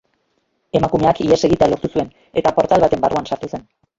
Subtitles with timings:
[0.79, 2.09] Emakumeak ihes egitea lortu zuen,
[2.43, 3.71] eta portal baten barruan sartu zen.